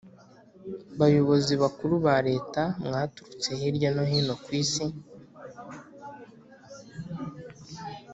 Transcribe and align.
Bayobozi 0.99 1.53
Bakuru 1.63 1.93
ba 2.05 2.15
Leta 2.27 2.61
mwaturutse 2.85 3.49
hirya 3.59 3.89
no 3.95 4.03
hino 4.11 4.33
ku 4.43 4.49
isi 4.61 4.85